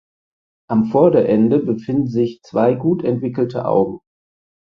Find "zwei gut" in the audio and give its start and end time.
2.41-3.03